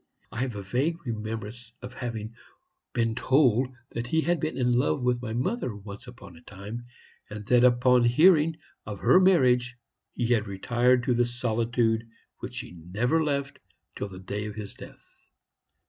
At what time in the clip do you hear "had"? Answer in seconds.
4.21-4.39, 10.33-10.47